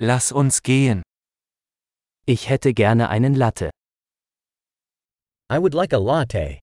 [0.00, 1.02] Lass uns gehen.
[2.24, 3.70] Ich hätte gerne einen Latte.
[5.50, 6.60] I would like a latte.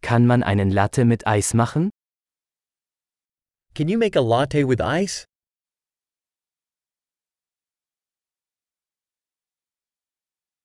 [0.00, 1.90] Kann man einen Latte mit Eis machen?
[3.74, 5.24] Can you make a latte with ice?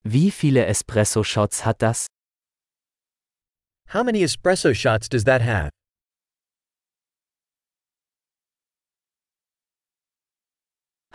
[0.02, 2.08] Wie viele Espresso-Shots hat das?
[3.92, 5.70] How many espresso shots does that have?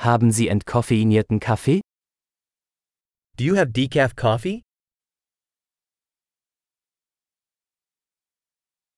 [0.01, 1.81] Haben Sie entkoffeinierten Kaffee?
[3.35, 4.61] Do you have decaf coffee?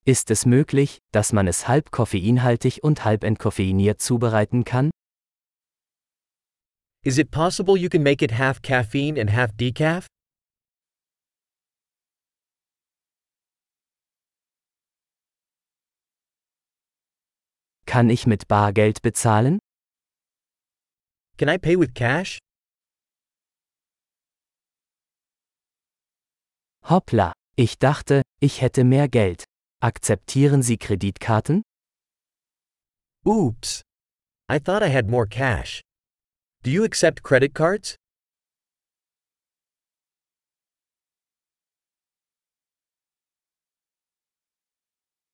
[0.05, 4.91] Ist es möglich, dass man es halb koffeinhaltig und halb entkoffeiniert zubereiten kann?
[7.03, 10.05] Is it possible you can make it half caffeine and half decaf?
[17.88, 19.57] Kann ich mit Bargeld bezahlen?
[21.41, 22.38] Can I pay with cash?
[26.83, 29.45] Hoppla, ich dachte, ich hätte mehr Geld.
[29.81, 31.64] Akzeptieren Sie Kreditkarten?
[33.25, 33.81] Oops.
[34.52, 35.81] I thought I had more cash.
[36.61, 37.95] Do you accept credit cards?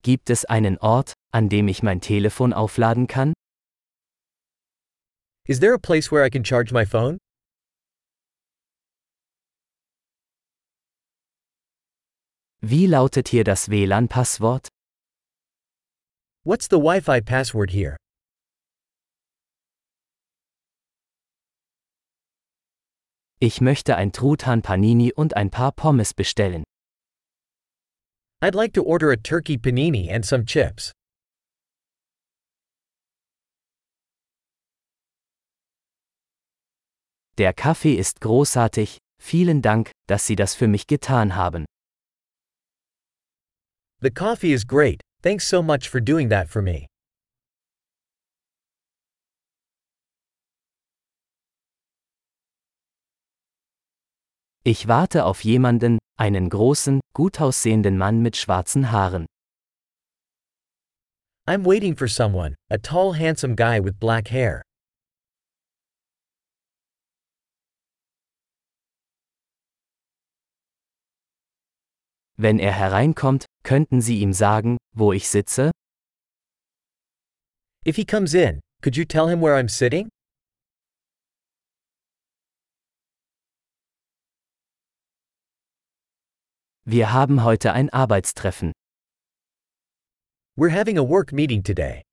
[0.03, 3.33] Gibt es einen Ort, an dem ich mein Telefon aufladen kann?
[5.47, 7.17] Is there a place where I can charge my phone?
[12.61, 14.67] Wie lautet hier das WLAN-Passwort?
[16.43, 17.95] What's the Wi Fi password here?
[23.39, 26.63] Ich möchte ein Truthahn Panini und ein paar Pommes bestellen.
[28.41, 30.91] I'd like to order a turkey panini and some chips.
[37.37, 41.65] Der Kaffee ist großartig, vielen Dank, dass Sie das für mich getan haben.
[44.01, 46.87] The coffee is great, thanks so much for doing that for me.
[54.63, 59.27] Ich warte auf jemanden, einen großen, gut aussehenden Mann mit schwarzen Haaren.
[61.47, 64.63] I'm waiting for someone, a tall, handsome guy with black hair.
[72.39, 75.71] Wenn er hereinkommt, könnten Sie ihm sagen, wo ich sitze?
[77.85, 80.09] If he comes in, could you tell him where I'm sitting?
[86.85, 88.71] Wir haben heute ein Arbeitstreffen.
[90.55, 92.03] We're having a work meeting today.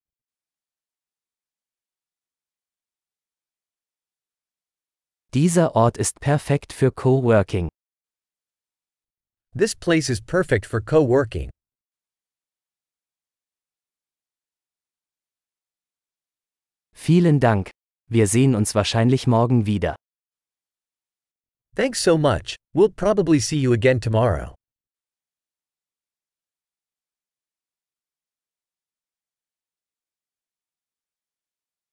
[5.35, 7.69] Dieser Ort ist perfekt für Coworking.
[9.57, 11.49] This place is perfect for co working.
[16.93, 17.71] Vielen Dank.
[18.11, 19.95] Wir sehen uns wahrscheinlich morgen wieder.
[21.77, 24.55] Thanks so much, we'll probably see you again tomorrow.